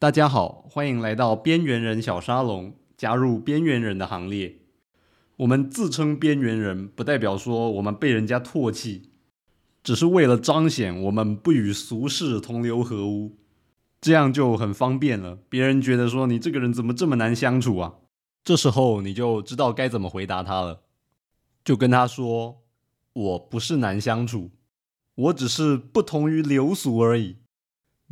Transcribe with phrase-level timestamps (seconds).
[0.00, 4.56] 大家好，欢迎来到边缘人小沙龙，加入边缘人的行列。
[5.36, 9.10] 我们自称边缘人，不代表说我们被人家唾弃，
[9.84, 13.36] 只是为了彰显我们不与俗世同流合污，
[14.00, 15.36] 这样就很方便了。
[15.50, 17.96] 别人觉得说你这个人怎么这么难相处啊？
[18.42, 20.80] 这时候你就知道该怎么回答他了，
[21.62, 22.62] 就跟他说
[23.12, 24.52] ：“我不是难相处，
[25.14, 27.36] 我只是不同于流俗而已。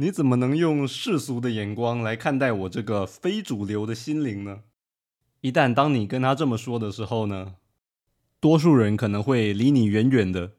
[0.01, 4.61] 你怎么能用世俗的眼光来看待我这个非主流的心灵呢？”
[5.43, 7.57] 一旦当你跟他这么说的时候呢，
[8.39, 10.53] 多数人可能会离你远远的，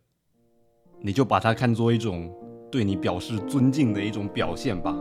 [1.02, 2.30] 你就把它看作一种
[2.70, 4.94] 对你表示尊敬的一种表现吧。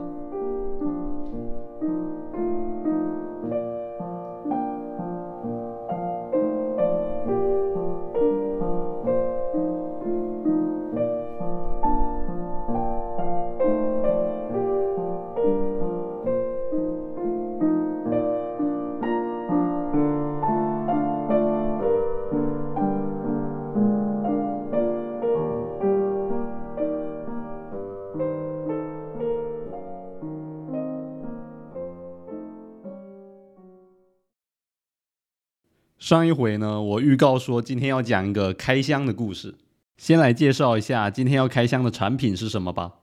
[36.09, 39.57] 上一回呢，我预告说今天要讲一个开箱的故事。
[39.99, 43.01] 先来介绍一下今天要开箱的产品是什么吧。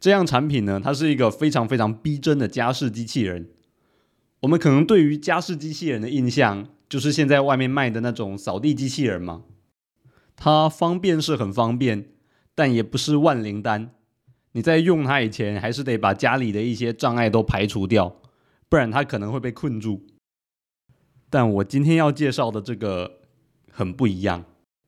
[0.00, 3.50] 这样产品呢，它是一个非常非常逼真的家事机器人。
[4.40, 9.44] 我们可能对于家事机器人的印象，就是现在外面卖的那种扫地机器人嘛。
[10.34, 12.06] 它方便是很方便，
[12.56, 13.92] 但也不是万灵丹。
[14.50, 18.16] 你在用它以前，还是得把家里的一些障碍都排除掉，
[18.68, 20.04] 不然它可能会被困住。
[21.36, 23.18] 但我今天要介绍的这个
[23.70, 24.42] 很不一样，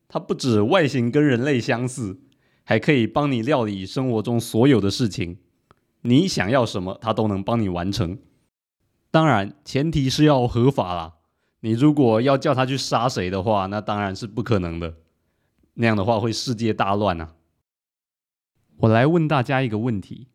[0.08, 2.18] 它不止外形跟人类相似，
[2.64, 5.36] 还可以帮你料理生活中所有的事情。
[6.00, 8.19] 你想要什么，它都能帮你完成。
[9.10, 11.16] 当然，前提是要合法啦。
[11.60, 14.94] 你如果要叫他去杀谁的话，那当然是不可能的。
[15.75, 17.34] 那样的话会世界大乱啊！
[18.78, 20.28] 我来问大家一个问题：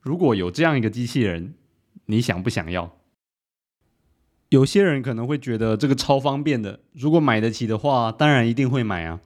[0.00, 1.54] 如果有这样一个机器人，
[2.04, 2.95] 你想不想要？
[4.56, 9.20] 有些人可能会觉得这个超方便的，如果买得起的话，当然一定会买啊。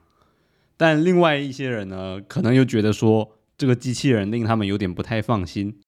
[0.77, 5.79] 但另外一些人呢，可能又觉得说这个机器人令他们有点不太放心，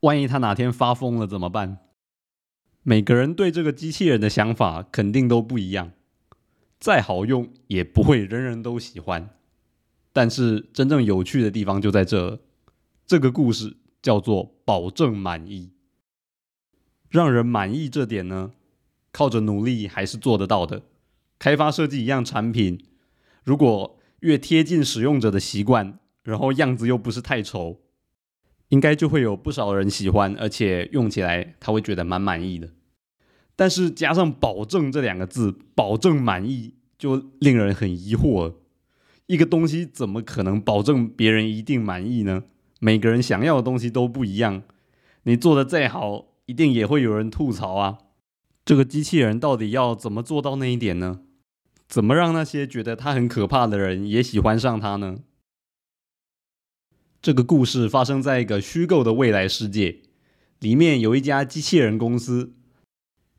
[0.00, 1.78] 万一他哪天发疯了怎么办？
[2.82, 5.92] 每个人对这个机器人的想法肯定都不一样，
[6.78, 9.30] 再好用也不会人人都喜欢。
[10.12, 12.38] 但是真正有趣的地方就在这，
[13.06, 15.70] 这个故事叫做保证满意。
[17.08, 18.50] 让人满意这点呢，
[19.16, 20.82] 靠着努力还是做得到的。
[21.38, 22.78] 开发设计一样产品，
[23.44, 27.80] 如果越贴近使用者的习惯，然后样子又不是太丑，
[28.68, 32.68] 应该就会有不少人喜欢，而且用起来他会觉得蛮满意的。
[33.54, 38.52] 但是加上“保证”这两个字，保证满意就令人很疑惑。
[39.24, 42.42] 一个东西怎么可能保证别人一定满意呢？
[42.80, 44.62] 每个人想要的东西都不一样，
[45.22, 46.26] 你做的再好。
[46.46, 47.98] 一定也会有人吐槽啊！
[48.66, 51.20] 这个机器人到底要怎么做到那一点呢？
[51.86, 55.18] 怎么让那些觉得它很可怕的人也喜欢上它呢？
[57.22, 60.00] 这个故事发生在一个虚构的未来世界，
[60.58, 62.54] 里面有一家机器人公司，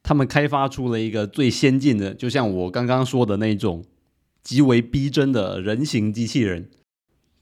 [0.02, 3.84] 他们开发出了一个最先进的，就像我刚刚说的那种
[4.42, 6.70] 极为逼真的人形机器人。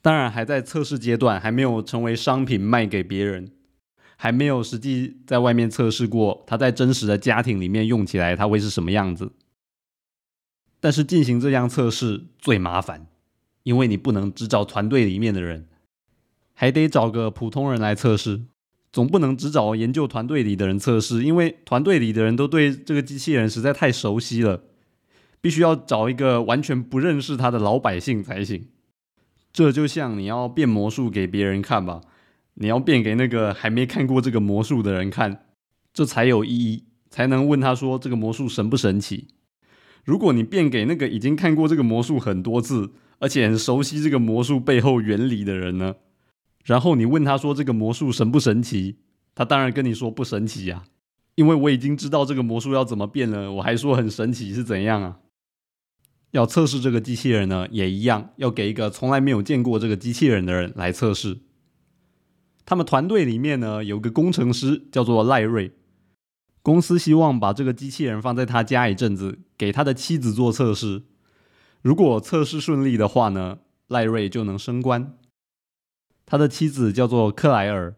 [0.02, 3.52] 当然还在测试阶段，还没有成为商品卖给别人。
[4.18, 9.32] 还没有实际在外面测试过，它在真实的家庭里面用起来，它会是什么样子？
[10.80, 13.08] 但是进行这项测试最麻烦，
[13.64, 15.68] 因为你不能只找团队里面的人，
[16.54, 18.42] 还得找个普通人来测试，
[18.92, 24.62] 总不能只找研究团队里的人测试，因为团队里的人都对这个机器人实在太熟悉了，
[25.42, 28.68] 必须要找一个完全不认识他的老百姓才行。
[29.52, 32.02] 这就像你要变魔术给别人看吧。
[32.56, 35.46] 你要变给那个还没看过这个魔术的人看，
[35.94, 39.28] 这才有意义，才能问他说这个魔术神不神奇。
[40.04, 45.96] 如果你变给那个已经看过这个魔术很多次，而且很熟悉这个魔术背后原理的人呢？
[46.64, 48.98] 然后你问他说这个魔术神不神奇，
[49.34, 50.84] 他当然跟你说不神奇呀，
[51.36, 55.20] 因为我已经知道这个魔术要怎么变了，我还说很神奇是怎样啊？
[56.32, 61.40] 要测试这个机器人呢，也一样，要给一个从来没有见过这个机器人的人来测试。
[62.66, 65.72] 他们团队里面呢，有个工程师叫做赖瑞。
[66.64, 71.04] 公司希望把这个机器人放在他家一阵子，给他的妻子做测试。
[71.84, 75.16] 如果测试顺利的话呢，赖瑞就能升官。
[76.26, 77.96] 他的妻子叫做克莱尔，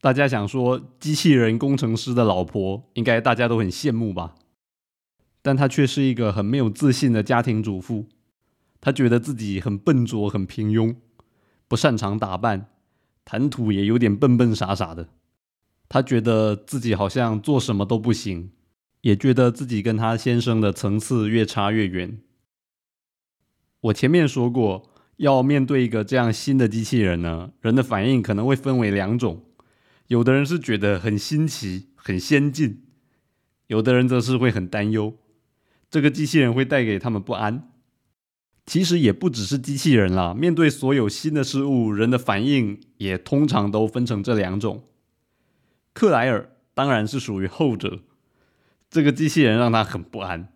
[0.00, 4.36] 大家想说，机器人工程师的老婆应该大家都很羡慕吧？
[5.42, 8.06] 但她却是一个很没有自信的家庭主妇。
[8.80, 10.96] 她觉得自己很笨拙、很平庸，
[11.68, 12.70] 不擅长打扮，
[13.28, 15.06] 谈吐也有点笨笨傻傻的。
[15.86, 18.50] 她觉得自己好像做什么都不行，
[19.02, 22.22] 也觉得自己跟她先生的层次越差越远。
[23.80, 29.44] 我前面说过，要面对一个这样新的机器人呢，人的反应可能会分为两种。
[30.06, 32.84] 有的人是觉得很新奇、很先进，
[33.66, 35.14] 有的人则是会很担忧，
[35.90, 37.70] 这个机器人会带给他们不安。
[38.68, 44.84] 其实也不只是机器人啦，面对所有新的事物，人的反应也通常都分成这两种。
[45.94, 48.00] 克莱尔当然是属于后者，
[48.90, 50.52] 这个机器人让他很不安。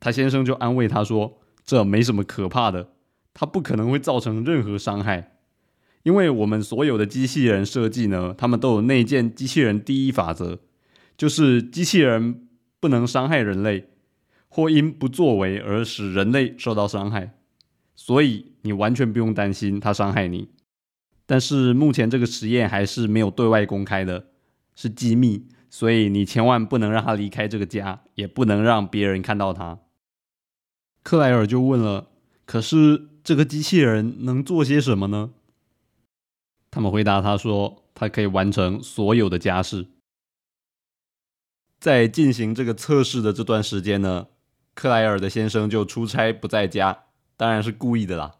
[0.00, 2.94] 他先生就安慰他说：“这没什么可怕的，
[3.34, 5.36] 它不可能会造成任何伤害。”
[6.04, 10.60] 因为我们所有的机器人设计呢，他们都有内建机器人第一法则，
[11.18, 12.48] 就是机器人
[12.80, 13.90] 不能伤害人类，
[14.52, 17.38] 或因不作为而使人类受到伤害。
[17.96, 20.50] 所以你完全不用担心它伤害你。
[21.24, 24.26] 但是目前这个实验还是没有对外公开的，
[24.74, 29.78] 是机密，所以你千万不能让它离开这个家，也不能让别人看到它。
[31.02, 32.10] 克莱尔就问了
[32.44, 35.30] ：“可是这个机器人能做些什么呢？”
[36.70, 39.86] 他们回答他说：“他可以完成所有的家事。”
[41.80, 44.28] 在进行这个测试的这段时间呢，
[44.74, 47.04] 克莱尔的先生就出差不在家，
[47.36, 48.36] 当然是故意的啦，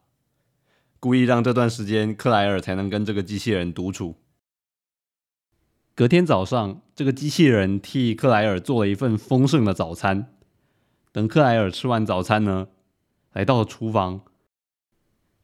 [0.99, 4.17] 故意让这段时间克莱尔才能跟这个机器人独处。
[5.94, 10.34] 隔天早上，这个机器人替克莱尔做了一份丰盛的早餐。
[11.12, 12.69] 等克莱尔吃完早餐呢，
[13.34, 14.23] 来到了厨房。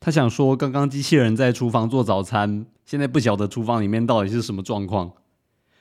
[0.00, 5.12] 他想说，刚刚机器人在厨房做早餐，现在不晓得厨房里面到底是什么状况，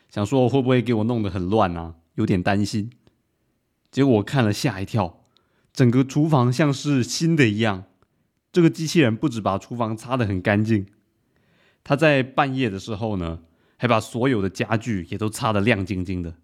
[0.10, 1.96] 想说会不会给我弄得很乱啊？
[2.16, 2.92] 有点担心。
[3.92, 5.26] 结果我看了吓一跳，
[5.74, 7.86] 整个厨房像是新的一样。
[8.52, 10.88] 这个机器人不止把厨房擦得很干净，
[11.84, 13.44] 它在半夜的时候呢，
[13.78, 16.36] 还把所有的家具也都擦得亮晶晶的。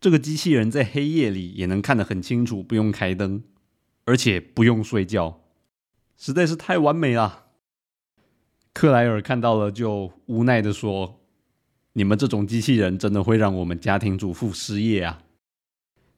[0.00, 3.42] 这个机器人在黑夜里也能看得很清楚，不用开灯，
[4.04, 5.40] 而且不用睡觉。
[6.16, 7.46] 实在是太完美了。
[8.72, 11.20] 克莱尔看到了，就无奈的说
[11.94, 15.22] ：“你们这种机器人真的会让我们家庭主妇失业啊！”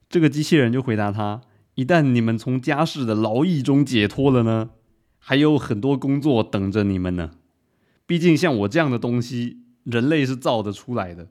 [0.08, 1.42] 这个机器人就回答他
[1.74, 4.70] ：“一旦你们从家事的劳役中解脱了呢，
[5.18, 7.32] 还有很多工作等着你们呢。
[8.06, 11.28] 毕竟像我这样的东西，人类是造得出来的。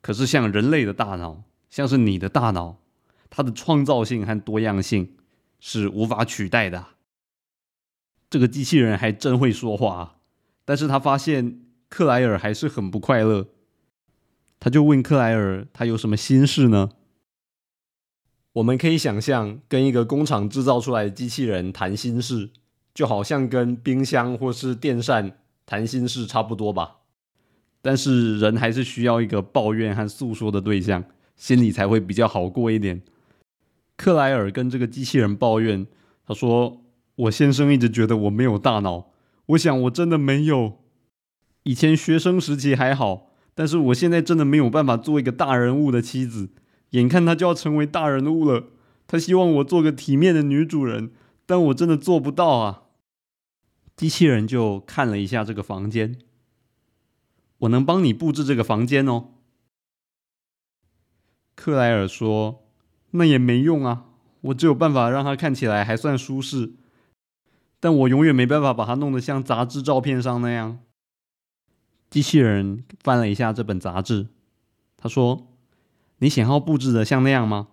[0.00, 2.78] 可是像人类的大脑，像是你的大脑，
[3.28, 5.16] 它的创造性和多样性
[5.58, 6.86] 是无法取代的。”
[8.30, 10.20] 这个机器人还真会说话，
[10.64, 13.48] 但是他发现克莱尔还是很不快乐，
[14.60, 16.90] 他就问克莱尔，他有什么心事呢？
[18.54, 22.50] 我们可以想象，跟一个工厂制造出来的机器人谈心事，
[22.92, 26.96] 就好像跟冰箱或是电扇谈心事差不多吧。
[27.80, 31.04] 但是人还是需要一个抱怨和诉说的对象，
[31.36, 33.02] 心里才会比较好过一点。
[33.96, 35.86] 克莱尔跟这个机器人抱怨，
[36.26, 36.82] 他说。
[37.16, 39.10] 我先生一直觉得我没有大脑，
[39.48, 40.78] 我想我真的没有。
[41.64, 46.48] 以前学生时期还好，但是我现在真的没有办法做一个大人物的妻子。
[46.90, 48.68] 眼看他就要成为大人物了，
[49.06, 51.12] 他希望我做个体面的女主人，
[51.46, 52.82] 但我真的做不到啊。
[53.96, 56.18] 机器人就看了一下这个房间，
[57.58, 59.28] 我能帮你布置这个房间哦。
[61.54, 62.64] 克莱尔说
[63.12, 64.06] ：“那也没用啊，
[64.40, 66.74] 我只有办法让它看起来还算舒适。”
[67.78, 70.80] 但我永远没办法把它弄得像杂志照片上那样。
[72.08, 74.28] 机器人翻了一下这本杂志，
[74.96, 75.48] 他说
[76.20, 77.68] ：“你想要布置的像那样吗？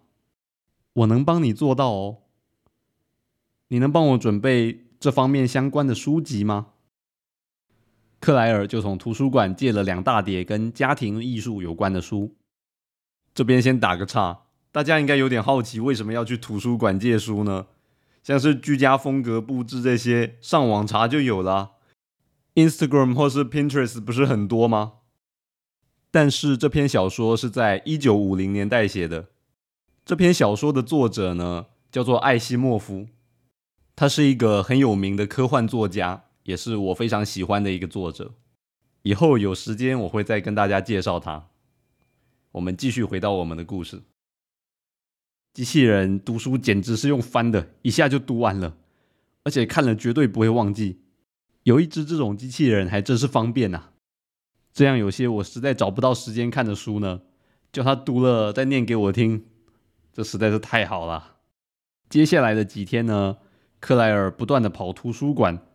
[0.93, 2.17] 我能帮你做到哦。
[3.67, 6.67] 你能帮我准备这方面相关的书籍吗？”
[8.19, 12.35] 克莱尔就从图书馆借了两大叠跟家庭艺术有关的书。
[13.35, 17.67] 这边先打个岔，大家应该有点好奇，为什么要去图书馆借书呢？
[18.23, 21.73] 像是居家风格布置这些，上网查就有了。
[22.55, 24.93] Instagram 或是 Pinterest 不是很多吗？
[26.09, 29.27] 但是这篇小说是在一九五零年代写的。
[30.05, 33.07] 这篇小说的作者呢，叫做艾西莫夫，
[33.95, 38.33] 他是一个很有名的科幻作家，也是我非常喜欢的一个作者。
[39.03, 41.49] 以后有时间我会再跟大家介绍他。
[42.53, 44.01] 我们继续回到我们的故事。
[45.53, 48.77] 机器人读书简直是用翻的，一下就读完了，
[49.43, 51.01] 而且看了绝对不会忘记。
[51.63, 53.89] 有一只这种机器人还真是方便呐！
[54.77, 57.21] 这样有些我实在找不到时间看的书呢，
[57.71, 59.43] 叫他读了再念给我听，
[60.13, 61.37] 这实在是太好了。
[62.11, 63.37] 接下来的几天呢，
[63.79, 65.65] 克莱尔不断的跑图书馆，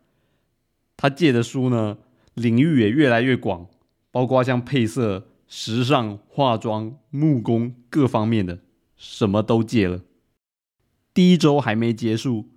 [0.96, 1.98] 他借的书呢，
[2.34, 3.66] 领域也越来越广，
[4.12, 8.60] 包括像配色、时尚、化妆、木工各方面的，
[8.94, 10.02] 什么都借了。
[11.12, 12.50] 第一周还没结束，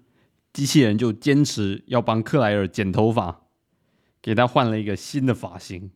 [0.53, 3.47] 机器人就坚持要帮克莱尔剪头发，
[4.21, 5.89] 给他换了一个新的发型，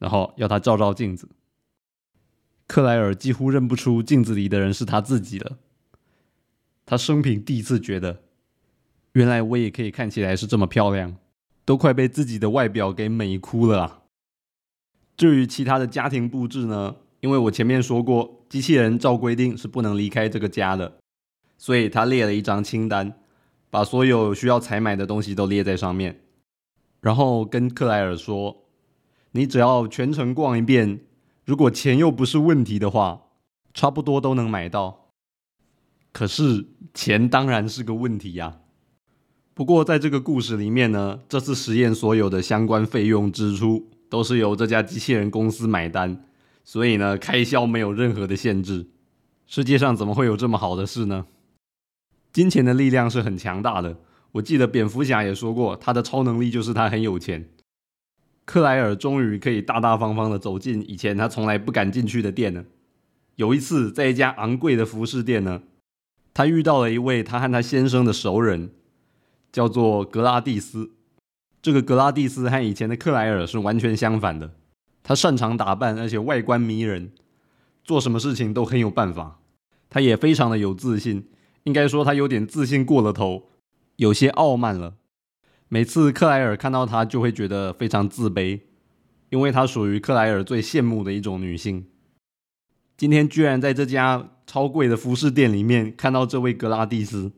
[0.00, 1.28] 然后要他照照镜子。
[2.66, 5.58] 克莱尔几乎认不出镜子里的人是他自己了。
[6.84, 8.22] 他生平第一次觉得，
[9.12, 11.16] 原来我也可以看起来是这么漂亮，
[11.64, 14.02] 都快被自己的外表给美哭了啊！
[15.16, 16.96] 至于其他的家庭布置呢？
[17.20, 20.98] 因为我前面说过，机器人照规定是不能离开这个家的，
[21.58, 23.12] 所以他列了一张清单，
[23.68, 26.22] 把所有需要采买的东西都列在上面，
[27.02, 28.59] 然后跟克莱尔说
[29.32, 31.00] ：“你只要全程逛一遍，
[31.44, 33.22] 如果钱又不是问题的话，
[33.72, 35.12] 差不多都能买到。”
[36.12, 38.58] 可是钱当然是个问题呀。
[39.54, 46.24] 不过在这个故事里面呢，这次实验所有的相关费用支出都是由这家机器人公司买单，
[46.64, 48.88] 所以呢，开销没有任何的限制。
[49.46, 51.26] 世界上怎么会有这么好的事呢？
[52.32, 53.98] 金钱的力量是很强大的。
[54.32, 57.48] 我记得蝙蝠侠也说过，他的超能力就是他很有钱。
[58.44, 62.64] 克莱尔终于可以大大方方的走进以前他从来不敢进去的店了。
[63.36, 65.62] 有一次，在一家昂贵的服饰店呢。
[66.32, 68.70] 他遇到了一位他和他先生的熟人，
[69.50, 70.92] 叫做格拉蒂斯。
[71.60, 74.52] 这个格拉蒂斯和以前的克莱尔是完全相反的。
[75.02, 77.12] 他擅长打扮，而且外观迷人，
[77.82, 79.40] 做什么事情都很有办法。
[79.88, 81.28] 他也非常的有自信，
[81.64, 83.50] 应该说他有点自信过了头，
[83.96, 84.94] 有些傲慢了。
[85.72, 88.60] 每次克莱尔看到她，就会觉得非常自卑，
[89.28, 91.86] 因为她属于克莱尔最羡慕的一种女性。
[92.96, 97.30] 今天居然在这家超贵的服饰店里面看到这位格拉蒂斯，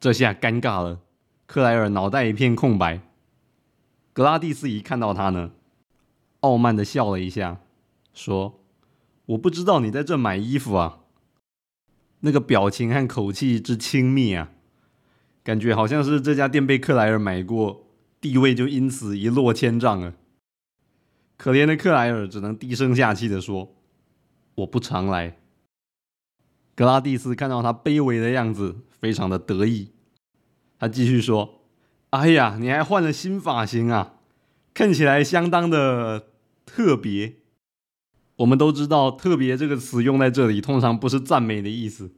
[0.00, 0.98] 这下尴尬了。
[1.46, 3.00] 克莱尔脑袋一片空白。
[4.12, 5.52] 格拉蒂斯一看到他呢，
[6.40, 7.60] 傲慢的笑了一下，
[8.12, 8.60] 说
[9.26, 10.98] ：“我不知道你在这买衣服啊。”
[12.22, 14.50] 那个表情和口气之亲密啊，
[15.48, 17.86] 感觉好像是这家店被克莱尔买过，
[18.20, 20.12] 地位就因此一落千丈了。
[21.38, 23.74] 可怜的克莱尔只能低声下气的说。
[24.56, 25.38] 我不常来。
[26.74, 29.92] 格拉蒂斯看到他卑微的样子，非常的得意。
[30.78, 31.62] 他继续说
[32.10, 34.16] ：“哎呀，你还换了新发型啊，
[34.74, 36.26] 看起来相当的
[36.66, 37.36] 特别。”
[38.36, 42.10] 我们都知道，“特别”这个词用在这里，通常不是赞美的意思，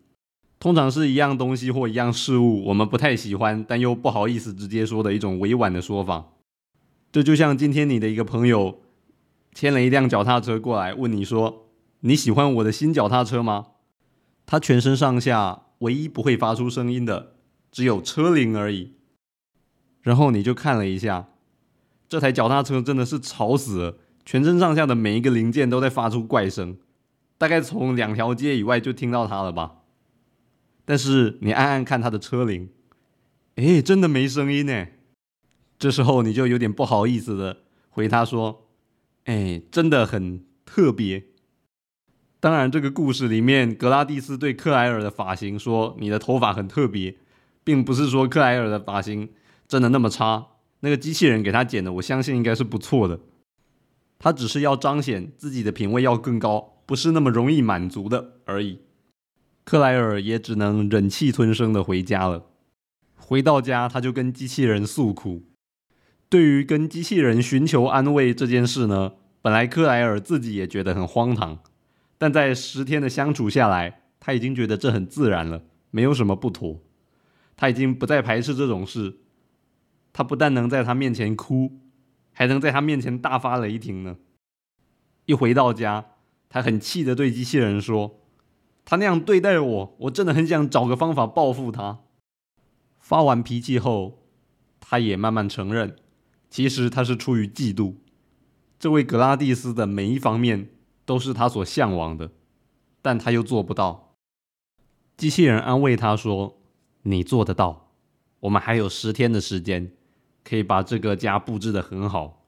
[0.61, 6.27] 通常是一样东西或一样事物，我们不太喜欢，但又不好意思直接说的一种委婉的说法。
[7.11, 8.83] 这就像今天你的一个朋友
[9.53, 11.67] 牵了一辆脚踏车过来，问你说。
[12.03, 13.67] 你喜欢我的新脚踏车吗？
[14.47, 17.35] 它全身上下唯一不会发出声音的
[17.71, 18.95] 只有车铃而已。
[20.01, 21.29] 然后你就看了一下，
[22.09, 26.79] 这台脚踏车真的是吵死了，全身上下的每一个零件都在发出怪声，
[27.37, 29.80] 大概从两条街以外就听到它了吧。
[30.91, 32.69] 但是你按按看他的车铃，
[33.55, 34.89] 哎，真的没声音呢。
[35.79, 37.59] 这时候你就有点不好意思的
[37.91, 38.67] 回他说
[39.27, 41.27] ：“哎，真的很特别。”
[42.41, 47.17] 当然，这个故事里面，格拉蒂斯对克莱尔的发型说：“你的头发很特别，
[47.63, 49.29] 并不是说克莱尔的发型
[49.69, 50.45] 真的那么差。
[50.81, 53.21] 那个机器人给他剪的，我相信应该是不错的。
[54.19, 58.81] 他只是要彰显自己的品味要更高，不是那么容易满足的而已。”
[59.71, 62.45] 克莱尔也只能忍气吞声的回家了。
[63.17, 65.45] 回到家，他就跟机器人诉苦。
[66.29, 71.61] 对于跟机器人寻求安慰这件事呢，本来克莱尔自己也觉得很荒唐。
[72.19, 75.63] 但在十天的相处下来，他已经觉得这很自然了，
[75.93, 76.81] 没有什么不妥。
[77.57, 79.19] 他已经不再排斥这种事。
[80.13, 81.79] 他不但能在他面前哭，
[82.33, 84.17] 还能在他面前大发雷霆呢。
[85.27, 86.07] 一回到家，
[86.49, 88.17] 他很气的对机器人说
[88.85, 92.01] ：“他那样对待我，我真的很想找个方法报复他。”
[92.99, 94.25] 发完脾气后，
[94.81, 95.97] 他也慢慢承认，
[96.49, 97.95] 其实他是出于嫉妒
[98.79, 100.71] 这位格拉蒂斯的每一方面。
[101.07, 102.31] 都是他所向往的，
[103.03, 104.15] 但他又做不到。
[105.17, 106.61] 机器人安慰他说
[107.03, 107.91] ：“你做得到，
[108.41, 109.91] 我们还有十天的时间，
[110.45, 112.47] 可以把这个家布置的很好。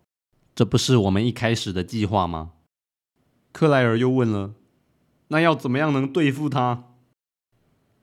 [0.54, 2.52] 这不是我们一开始的计划吗？”
[3.50, 4.54] 克莱尔又问了
[5.32, 6.84] ：“那要怎么样能对付他？”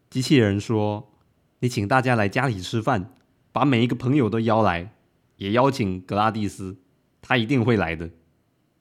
[0.09, 1.13] 机器人说
[1.61, 3.13] ：“你请大家来家里吃饭，
[3.51, 4.95] 把每一个朋友都邀来，
[5.37, 6.79] 也邀请格拉蒂斯，
[7.21, 8.09] 他一定会来的。”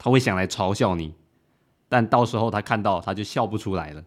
[0.00, 1.14] 他会想来嘲笑你，
[1.88, 4.04] 但到时候他看到他就笑不出来了。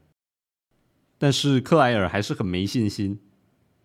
[1.17, 3.19] 但是克莱尔还是很没信心。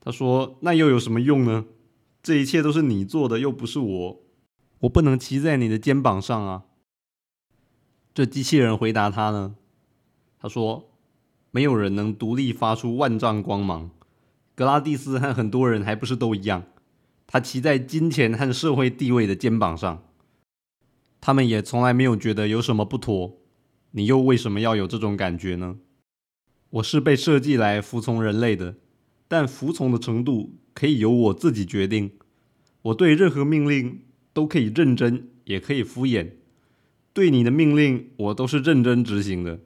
[0.00, 1.66] 他说：“那又有什么用呢？
[2.22, 4.20] 这一切都是你做的，又不是我，
[4.78, 6.62] 我不能骑在你的肩膀上啊。”
[8.14, 9.56] 这机器人回答他呢，
[10.46, 10.92] 他说
[11.50, 13.90] ：“没有人能独立发出万丈光芒。
[14.54, 16.62] 格拉蒂斯和很多人还不是都一样？
[17.26, 20.04] 他骑在金钱和社会地位的肩膀上，
[21.20, 23.38] 他们也从来没有觉得有什么不妥。
[23.90, 25.78] 你又为什么要有这种感觉呢？”
[26.70, 28.76] 我是被设计来服从人类的，
[29.26, 32.12] 但服从的程度可以由我自己决定。
[32.82, 36.34] 我对任何命令都可以认真，也可以敷衍。
[37.12, 39.58] 对你的命令，我都是认真执行的，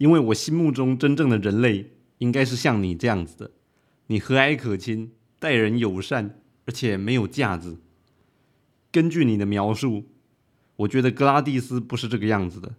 [0.00, 3.50] 因为我心目中真正的人类应该是像你这样子的：
[4.06, 7.82] 你和蔼可亲，待人友善，而且没有架子。
[8.90, 10.06] 根据你的描述，
[10.76, 12.76] 我觉得格拉蒂斯不是这个样子的。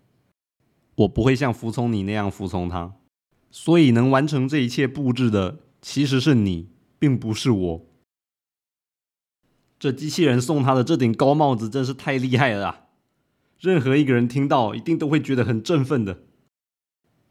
[0.95, 2.95] 我不会像服从你那样服从他。
[3.51, 7.85] 所以，能完成这一切布置的其实是你，并不是我。
[9.77, 12.87] 这机器人送他的这顶高帽子真是太厉害了啊！
[13.59, 16.23] 任何一个人听到，一定都会觉得很振奋的。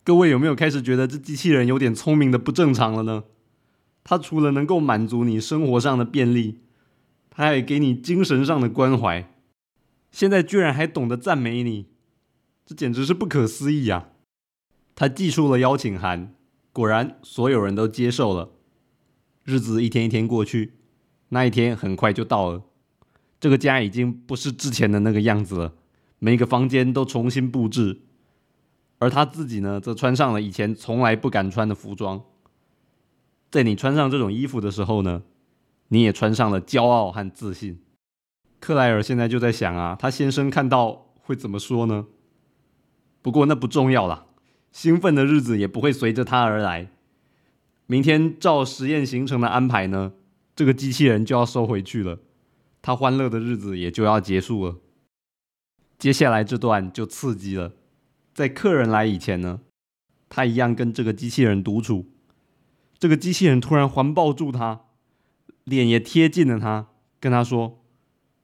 [0.02, 3.24] 各位有没有开始觉得这机器人有点聪明的不正常了呢？
[4.02, 6.60] 它除了能够满足你生活上的便利，
[7.28, 9.32] 它还给你精神上的关怀。
[10.10, 11.86] 现在居然还懂得赞美你，
[12.64, 14.08] 这简直是不可思议啊！
[14.96, 16.34] 他寄出了邀请函，
[16.72, 18.50] 果然所有人都接受了。
[19.44, 20.72] 日子一天一天过去，
[21.28, 22.62] 那一天很快就到了。
[23.38, 25.74] 这个家已经不是之前的那个样子了，
[26.18, 28.00] 每个房间都重新布置，
[29.00, 32.22] 而他自己呢，则穿上了以前从来不敢穿的服装。
[33.50, 35.22] 在你穿上这种衣服的时候呢，
[35.88, 37.82] 你也穿上了骄傲和自信。
[38.60, 42.06] 克莱尔现在就在想啊，他先生看到会怎么说呢？
[43.22, 44.26] 不过那不重要了。
[44.70, 46.90] 兴奋的日子也不会随着他而来。
[47.86, 50.12] 明天照实验行程的安排呢，
[50.54, 52.18] 这个机器人就要收回去了，
[52.82, 54.76] 他欢乐的日子也就要结束了。
[55.98, 57.72] 接下来这段就刺激了，
[58.40, 59.60] 在客人来以前呢，
[60.30, 62.08] 他一样跟这个机器人独处。
[62.98, 64.86] 这个机器人突然环抱住他，
[65.64, 66.88] 脸也贴近了他，
[67.20, 67.84] 跟他说：“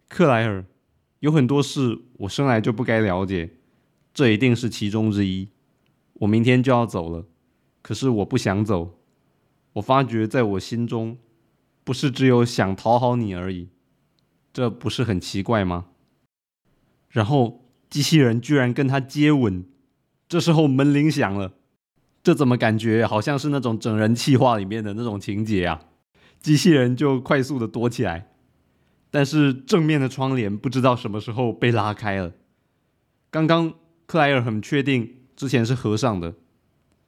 [0.07, 0.67] 克莱尔，
[1.21, 3.55] 有很多事我生来就不该了解，
[4.13, 5.49] 这一定是其中之一。”
[6.21, 7.25] 我明天就要走了，
[7.81, 8.99] 可是我不想走。
[9.73, 11.17] 我发觉在我心中，
[11.85, 13.71] 不是只有想讨好你而已，
[14.53, 15.87] 这不是很奇怪吗？
[17.09, 19.65] 然后机器人居然跟他接吻，
[20.29, 21.53] 这时候门铃响了，
[22.23, 25.81] 这怎么感觉好像是那种整人气话里面的那种情节啊？
[26.41, 28.29] 机器人就快速的躲起来，
[29.11, 32.33] 但是正面的窗帘不知道什么时候被拉开了。
[33.31, 33.75] 刚刚
[34.07, 35.15] 克莱尔很确定。
[35.37, 36.33] 之前是合上的，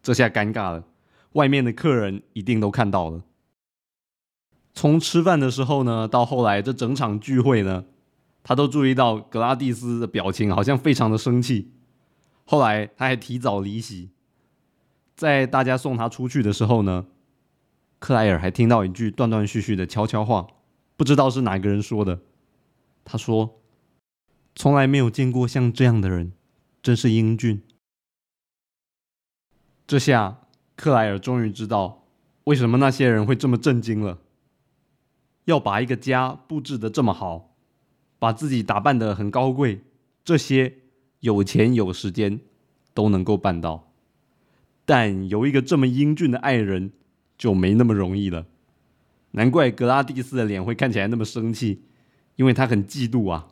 [0.02, 0.85] 这下尴尬了。
[1.33, 3.22] 外面的客人一定都看到了。
[4.74, 7.87] 从吃饭的时候呢，到后来这整场聚会呢，
[8.42, 11.72] 他都注意到格拉蒂斯的表情好像非常的生气。
[12.50, 14.08] 后来他还提早离席，
[15.14, 17.06] 在大家送他出去的时候呢，
[17.98, 20.46] 克莱尔还听到一句断断续续的悄悄话，
[20.96, 22.22] 不知道是哪个人说的。
[23.04, 23.61] 他说
[24.56, 26.32] ：“从来没有见过像这样的人，
[26.80, 27.62] 真是英俊。”
[29.87, 30.38] 这下，
[30.74, 32.06] 克莱尔终于知道
[32.44, 34.20] 为什么那些人会这么震惊了。
[35.44, 37.54] 要把一个家布置的这么好，
[38.18, 39.82] 把自己打扮的很高贵，
[40.24, 40.78] 这些
[41.20, 42.40] 有钱有时间
[42.94, 43.92] 都能够办到，
[44.85, 46.92] 但有一个这么英俊的爱人
[47.37, 48.46] 就没那么容易了。
[49.33, 51.83] 难怪格拉蒂斯的脸会看起来那么生气，
[52.37, 53.48] 因为他很嫉妒啊。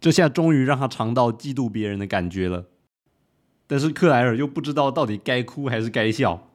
[0.00, 2.66] 这下终于让他尝到嫉妒别人的感觉了。
[3.66, 6.50] 但是克莱尔又不知道到底该哭还是该笑，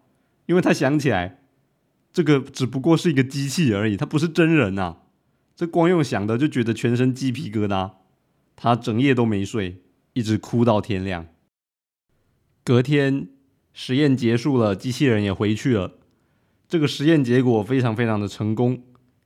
[0.47, 1.43] 因为他想起来，
[2.11, 4.97] 这个只不过是一个机器而已，他不是真人呐。
[5.55, 7.91] 这光用想的就觉得全身鸡皮疙瘩，
[8.55, 9.81] 他整夜都没睡，
[10.15, 11.27] 一直哭到天亮。
[12.63, 13.27] 隔天
[13.73, 15.99] 实验结束了，机器人也回去了。
[16.67, 18.81] 这个实验结果非常非常的成功，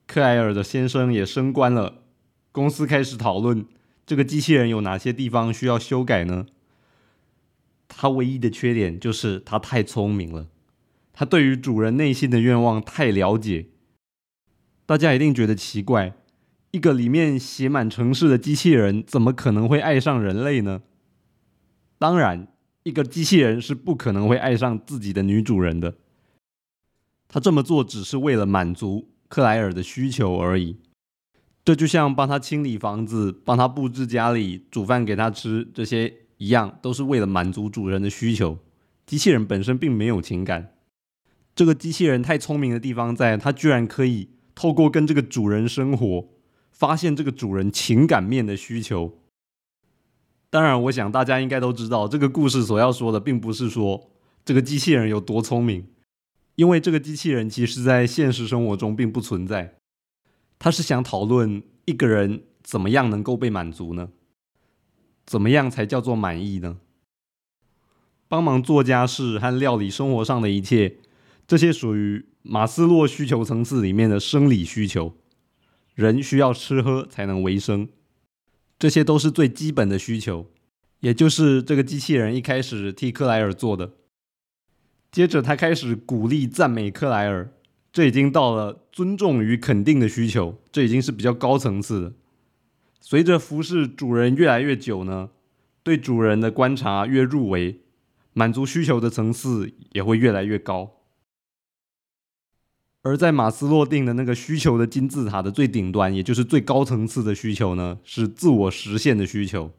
[0.08, 2.04] 克莱尔的先生也升官了。
[2.52, 3.66] 公司开始讨论
[4.06, 6.48] 这个机器人有哪些地方需要修改呢？
[7.88, 10.48] 他唯一的缺点就是他太聪明了，
[11.14, 13.68] 他对于主人内心的愿望太了解。
[14.88, 16.14] 大家一定觉得奇怪，
[16.72, 20.82] 一个里面写满城市的机器人，怎么可能会爱上人类呢？
[21.98, 22.48] 当然，
[22.84, 25.96] 一个机器人是不可能会爱上自己的女主人的。
[27.28, 30.78] 他这么做只是为了满足克莱尔的需求而已。
[31.66, 38.58] 这就像帮他清理房子、帮他布置家里、煮饭给他吃这些一样，都是为了满足主人的需求。
[39.06, 40.76] 机器人本身并没有情感。
[41.54, 46.28] 这个机器人太聪明的地方在，它居然可以透过跟这个主人生活，
[46.80, 49.20] 发现这个主人情感面的需求。
[50.50, 54.10] 当然，我想大家应该都知道，这个故事所要说的，并不是说
[54.46, 55.86] 这个机器人有多聪明，
[56.56, 59.76] 因为这个机器人其实在现实生活中并不存在。
[60.58, 64.12] 他是想讨论一个人怎么样能够被满足呢？
[65.26, 66.78] 怎么样才叫做满意呢？
[68.30, 70.96] 帮忙做家事和料理生活上的一切，
[71.46, 75.14] 这些属于马斯洛需求层次里面的生理需求。
[76.00, 77.90] 人需要吃喝才能维生。
[78.80, 80.46] 这些都是最基本的需求，
[81.02, 83.92] 也就是这个机器人一开始替克莱尔做的。
[85.12, 87.52] 接着，他开始鼓励、赞美克莱尔，
[87.92, 92.14] 这已经到了尊重与肯定的需求，这已经是比较高层次的。
[93.02, 95.32] 随着服侍主人越来越久呢，
[95.84, 97.82] 对主人的观察越入微，
[98.32, 100.99] 满足需求的层次也会越来越高。
[103.02, 109.72] 而在马斯洛定的那个需求的金字塔的最顶端，也就是最高层次的需求呢，是自我实现的需求。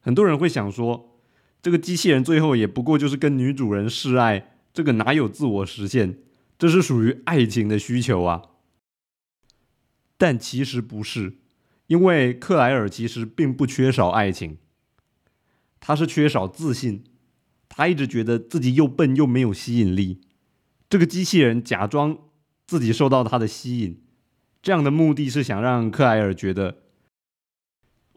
[0.00, 1.18] 很多人会想说，
[1.62, 6.18] 这个机器人最后也不过就是跟女主人示爱，这个哪有自我实现？
[6.58, 8.42] 这是属于爱情的需求啊。
[10.18, 11.38] 但其实不是，
[11.86, 14.58] 因为克莱尔其实并不缺少爱情，
[15.80, 17.04] 他是缺少自信，
[17.68, 20.20] 他一直觉得自己又笨又没有吸引力。
[20.88, 22.16] 这个机器人假装
[22.66, 24.00] 自己受到他的吸引，
[24.62, 26.76] 这样的目的是想让克莱尔觉得，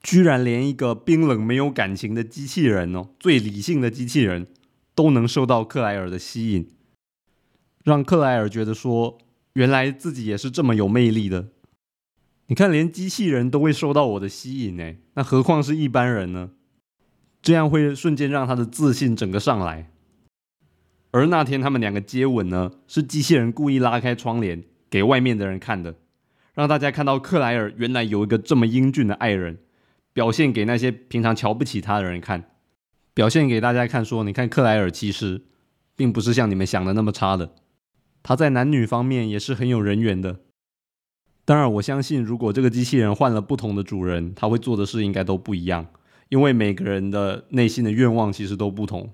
[0.01, 4.47] 居然连一个冰冷没有感情的机器人哦，最理性的机器人
[4.93, 6.69] 都能受到克莱尔的吸引，
[7.83, 9.17] 让克莱尔觉得说，
[9.53, 11.49] 原来自己也是这么有魅力的。
[12.47, 16.51] 你看，连机器人都会受到我的吸引呢，那何况是一般人呢？
[17.41, 19.91] 这样会瞬间让他的自信整个上来。
[21.11, 25.95] 而那天他们两个接吻呢，是机器人故意拉开窗帘给外面的人看的，
[26.53, 29.57] 让大家看到克莱尔原来有一个这么英俊的爱人，
[30.13, 32.51] 表现给那些平常瞧不起他的人看，
[33.13, 35.41] 表现给大家看，说你看克莱尔其实
[35.95, 37.55] 并不是像你们想的那么差的，
[38.21, 40.41] 他在男女方面也是很有人缘的。
[41.43, 45.87] 当然，我相信如果这个机器人换了不同的主人，他会做的事应该都不一样，
[46.29, 49.11] 因为每个人的内心的愿望其实都不同。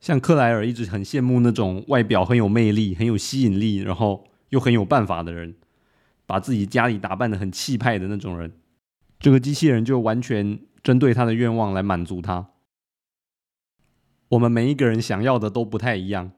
[0.00, 5.54] 像克莱尔一直很羡慕那种外表很有魅力、很有吸引力，然后又很有办法的人，
[6.24, 8.52] 把自己家里打扮的很气派的那种人。
[9.18, 12.48] 这个机器人就完全针对他的愿望来满足他。
[14.30, 16.32] 我们每一个人想要的都不太一样，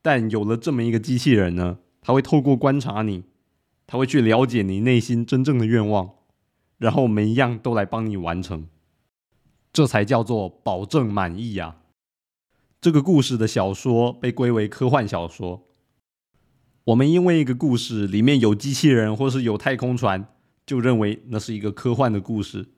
[0.00, 3.24] 但有了这么一个机器人呢，他会透过观察你，
[3.88, 6.10] 他会去了解你内心真正的愿望，
[6.78, 8.68] 然后每一样都来帮你完成，
[9.72, 11.78] 这才叫做保证满意呀。
[12.82, 15.68] 这个故事的小说被归为科幻小说。
[16.82, 20.26] 我们因为一个故事里面有机器人或是有太空船，
[20.66, 22.70] 就认为那是一个科幻的故事。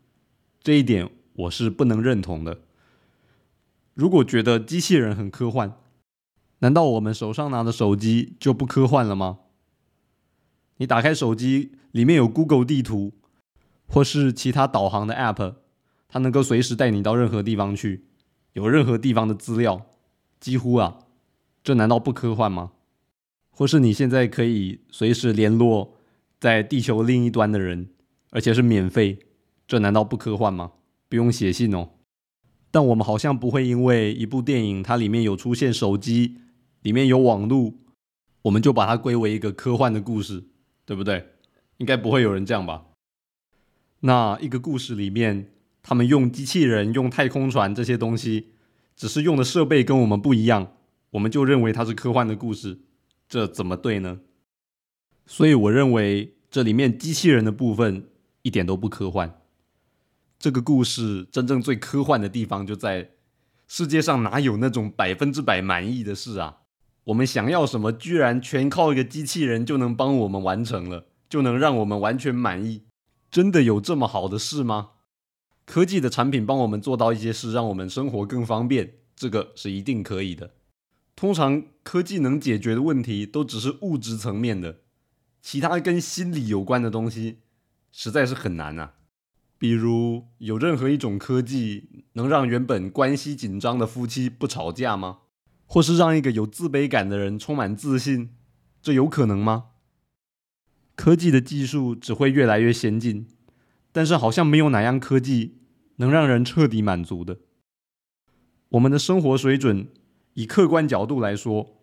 [0.63, 2.61] 这一点我是不能认同的。
[3.95, 5.73] 如果觉得机器人很科幻，
[6.59, 9.39] 难道我们手上拿的手机就不科幻了吗？
[10.77, 13.15] 你打开手机，里面有 Google 地图
[13.87, 15.55] 或是其他导航的 App，
[16.09, 18.05] 它能够随时带你到任何地方去，
[18.53, 19.87] 有任何地方的资料。
[20.45, 20.99] 几乎啊，
[21.63, 22.73] 这难道不科幻吗？
[23.51, 25.97] 或是你现在可以随时联络
[26.39, 27.89] 在地球另一端的人，
[28.29, 29.21] 而且是免费，
[29.67, 30.73] 这难道不科幻吗？
[31.09, 31.89] 不用写信哦。
[32.71, 36.37] 但我们好像不会因为一部电影它里面有出现手机，
[36.83, 37.73] 里面有网络，
[38.43, 40.45] 我们就把它归为一个科幻的故事，
[40.85, 41.31] 对不对？
[41.79, 42.85] 应该不会有人这样吧？
[44.01, 45.51] 那一个故事里面，
[45.83, 48.51] 他们用机器人、用太空船这些东西。
[48.97, 50.73] 只是用的设备跟我们不一样，
[51.11, 52.81] 我们就认为它是科幻的故事，
[53.29, 54.21] 这怎么对呢？
[55.27, 58.09] 所以我认为这里面机器人的部分
[58.43, 59.41] 一点都不科幻。
[60.39, 63.11] 这个故事真正最科幻的地方就在
[63.67, 66.59] 世界上哪有那种百分之百满意的事啊？
[67.05, 72.83] 我们想要什么，居然全靠一个机器人就能帮我们完成了，就能让我们完全满意？
[73.31, 74.91] 真的有这么好的事吗？
[75.65, 80.55] 科技的产品帮我们做到一些事，让我们生活更方便，这个是一定可以的。
[81.17, 84.81] 通常科技能解决的问题都只是物质层面的，
[85.41, 87.39] 其他跟心理有关的东西
[87.93, 88.95] 实在是很难啊。
[89.57, 95.21] 比如，有任何一种科技能让原本关系紧张的夫妻不吵架吗？
[95.65, 98.35] 或是让一个有自卑感的人充满自信？
[98.83, 99.69] 这有可能吗？
[100.95, 103.27] 科技的技术只会越来越先进，
[103.95, 105.59] 但是好像没有哪样科技
[105.99, 107.39] 能让人彻底满足的。
[108.71, 109.87] 我们的生活水准，
[110.33, 111.77] 以客观角度来说，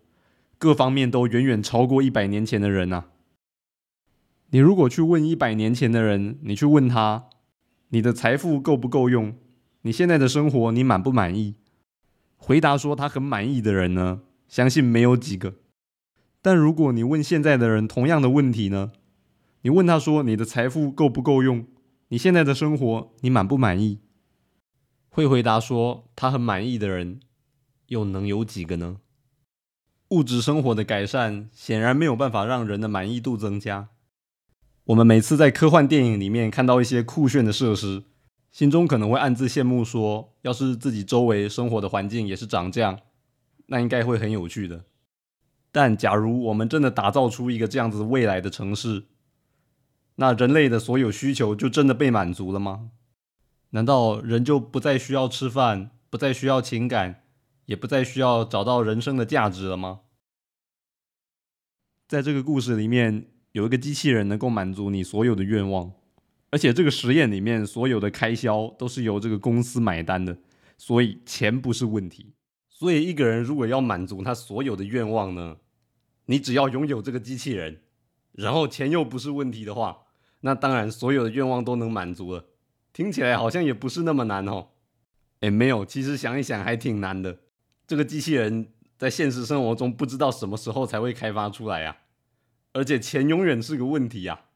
[0.58, 3.06] 各方面都远远超过一百年前的人啊。
[4.50, 7.30] 你如果去问一百年前的人，你去问他，
[7.88, 9.34] 你的财富够不够用？
[9.80, 11.54] 你现在的生活你满不满意？
[12.36, 15.54] 回答说他很满意的人呢，相信没有几个。
[16.42, 18.92] 但如果你问现在的人同样的问题呢？
[19.62, 21.64] 你问他说你的财富够不够用？
[22.12, 23.98] 你现在的生活你满不满意？
[25.08, 27.20] 会回答说他很满意的人，
[27.86, 28.98] 又能有几个呢？
[30.10, 33.88] 物质生活的改善显然没有办法让人的满意度增加。
[34.84, 38.02] 我们每次在科幻电影里面看到一些酷炫的设施，
[38.50, 43.00] 心中可能会暗自羡慕，说要是自己周围生活的环境也是长这样，
[43.68, 44.84] 那应该会很有趣的。
[45.70, 49.06] 但假如我们真的打造出一个这样子未来的城市，
[50.16, 52.90] 那人类的所有需求就真的被满足了吗？
[53.70, 57.24] 难道人就不再需要吃饭，不再需要情感，
[57.66, 60.00] 也不再需要找到人生的价值了吗？
[62.08, 63.28] 在这个故事里面。
[63.52, 65.92] 有一个机器人能够满足你所有的愿望，
[66.48, 70.38] 而且这个实验里面所有的开销都是由这个公司买单的，
[70.78, 72.32] 所以钱不是问题。
[72.70, 75.58] 所以一个人如果要满足他所有的愿望呢，
[76.24, 77.81] 你只要拥有这个机器人，
[78.32, 80.06] 然后钱又不是问题的话，
[80.40, 82.46] 那当然所有的愿望都能满足了。
[82.92, 84.68] 听起来好像也不是那么难哦。
[85.40, 87.40] 哎，没有，其实想一想还挺难的。
[87.86, 91.96] 这个机器人在现实生活中不知道什么时候才会开发出来呀。
[92.72, 94.46] 而且钱永远是个问题呀，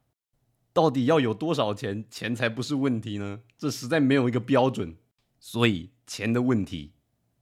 [0.73, 3.41] 到底要有多少钱，钱才不是问题呢？
[3.59, 4.97] 这实在没有一个标准，
[5.39, 6.95] 所以钱的问题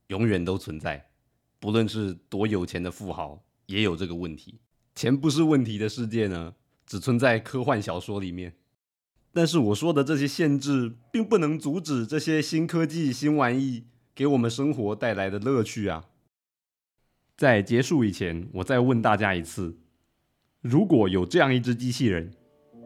[0.07, 1.11] 永远都存在，
[1.59, 4.59] 不论是多有钱的富豪也有这个问题。
[4.95, 6.55] 钱不是问题的世界呢，
[6.87, 8.55] 只存在科幻小说里面。
[9.33, 13.83] 但是我说的这些限制，并不能阻止这些新科技、新玩意
[14.15, 16.05] 给我们生活带来的乐趣啊。
[17.35, 19.77] 在结束以前，我再问大家一次。
[20.61, 22.31] 如果有这样一只机器人，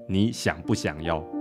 [0.07, 1.38] 你想不想要？